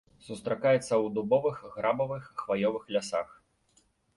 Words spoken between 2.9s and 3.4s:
лясах.